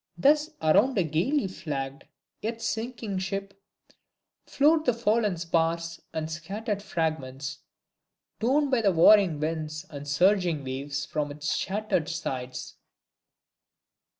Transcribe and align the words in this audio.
Thus 0.17 0.49
around 0.63 0.97
a 0.97 1.03
gaily 1.03 1.47
flagged, 1.47 2.05
yet 2.41 2.59
sinking 2.59 3.19
ship, 3.19 3.53
float 4.47 4.85
the 4.85 4.95
fallen 4.95 5.37
spars 5.37 6.01
and 6.11 6.31
scattered 6.31 6.81
fragments, 6.81 7.59
torn 8.39 8.71
by 8.71 8.81
warring 8.89 9.39
winds 9.39 9.85
and 9.91 10.07
surging 10.07 10.63
waves 10.63 11.05
from 11.05 11.29
its 11.29 11.55
shattered 11.55 12.09
sides. 12.09 12.77